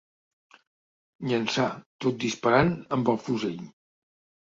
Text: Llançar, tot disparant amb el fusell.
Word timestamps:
Llançar, 1.33 1.67
tot 2.07 2.19
disparant 2.27 2.75
amb 2.99 3.15
el 3.17 3.25
fusell. 3.31 3.65